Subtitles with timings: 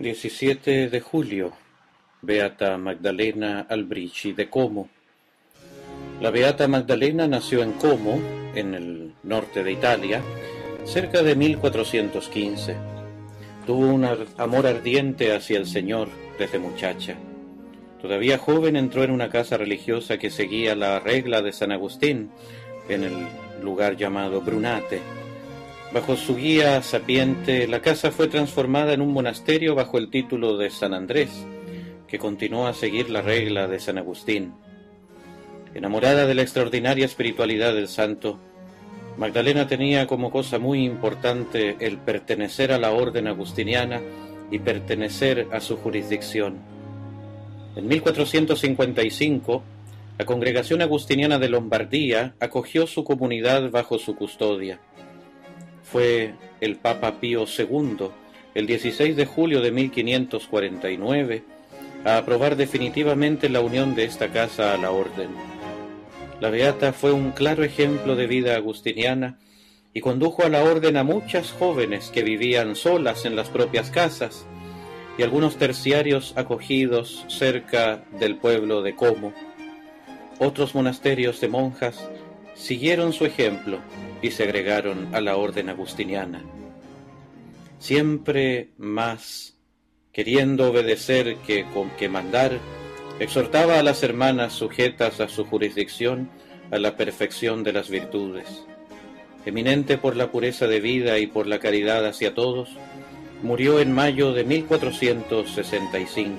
[0.00, 1.52] 17 de julio,
[2.20, 4.88] Beata Magdalena Albrici de Como.
[6.20, 8.20] La Beata Magdalena nació en Como,
[8.56, 10.20] en el norte de Italia,
[10.84, 12.74] cerca de 1415.
[13.66, 14.04] Tuvo un
[14.36, 16.08] amor ardiente hacia el Señor
[16.40, 17.14] desde muchacha.
[18.02, 22.32] Todavía joven entró en una casa religiosa que seguía la regla de San Agustín,
[22.88, 23.14] en el
[23.62, 25.23] lugar llamado Brunate
[25.94, 30.68] Bajo su guía sapiente, la casa fue transformada en un monasterio bajo el título de
[30.68, 31.46] San Andrés,
[32.08, 34.54] que continuó a seguir la regla de San Agustín.
[35.72, 38.40] Enamorada de la extraordinaria espiritualidad del santo,
[39.18, 44.00] Magdalena tenía como cosa muy importante el pertenecer a la orden agustiniana
[44.50, 46.56] y pertenecer a su jurisdicción.
[47.76, 49.62] En 1455,
[50.18, 54.80] la congregación agustiniana de Lombardía acogió su comunidad bajo su custodia
[55.94, 58.08] fue el Papa Pío II,
[58.56, 61.44] el 16 de julio de 1549,
[62.04, 65.28] a aprobar definitivamente la unión de esta casa a la orden.
[66.40, 69.38] La Beata fue un claro ejemplo de vida agustiniana
[69.92, 74.46] y condujo a la orden a muchas jóvenes que vivían solas en las propias casas
[75.16, 79.32] y algunos terciarios acogidos cerca del pueblo de Como.
[80.40, 82.04] Otros monasterios de monjas
[82.56, 83.78] siguieron su ejemplo
[84.24, 86.42] y se agregaron a la orden agustiniana.
[87.78, 89.58] Siempre más,
[90.12, 92.58] queriendo obedecer que con que mandar,
[93.20, 96.30] exhortaba a las hermanas sujetas a su jurisdicción
[96.70, 98.64] a la perfección de las virtudes.
[99.44, 102.70] Eminente por la pureza de vida y por la caridad hacia todos,
[103.42, 106.38] murió en mayo de 1465.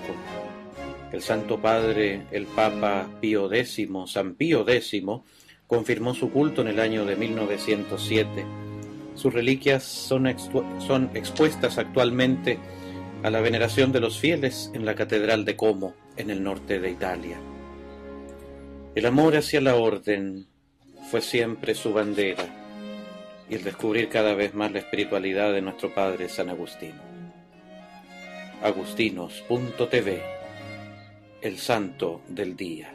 [1.12, 4.92] El Santo Padre, el Papa Pío X, San Pío X,
[5.68, 8.46] confirmó su culto en el año de 1907.
[9.16, 10.34] Sus reliquias son,
[10.80, 12.60] son expuestas actualmente
[13.24, 16.92] a la veneración de los fieles en la Catedral de Como, en el norte de
[16.92, 17.38] Italia.
[18.94, 20.48] El amor hacia la orden
[21.10, 22.46] fue siempre su bandera
[23.50, 26.94] y el descubrir cada vez más la espiritualidad de nuestro Padre San Agustín.
[28.64, 30.22] Agustinos.tv
[31.42, 32.95] El Santo del Día.